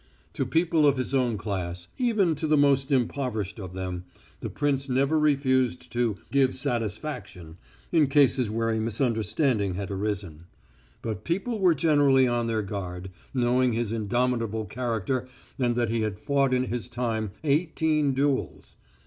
[0.33, 4.05] To people of his own class, even to the most impoverished of them,
[4.39, 7.59] the prince never refused to "give satisfaction"
[7.91, 10.45] in cases where a misunderstanding had arisen.
[11.03, 15.27] But people were generally on their guard, knowing his indomitable character
[15.59, 18.77] and that he had fought in his time eighteen duels.